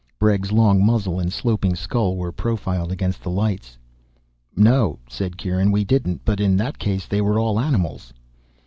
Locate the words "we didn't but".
5.71-6.39